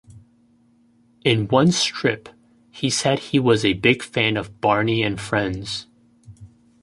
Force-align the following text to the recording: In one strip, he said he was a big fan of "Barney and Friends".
In 1.23 1.47
one 1.49 1.71
strip, 1.71 2.27
he 2.71 2.89
said 2.89 3.19
he 3.19 3.37
was 3.39 3.63
a 3.63 3.73
big 3.73 4.01
fan 4.01 4.35
of 4.35 4.59
"Barney 4.59 5.03
and 5.03 5.21
Friends". 5.21 5.85